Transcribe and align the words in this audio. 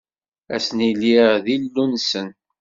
A 0.55 0.57
sen-iliɣ 0.65 1.31
d 1.45 1.47
Illu-nsen. 1.55 2.27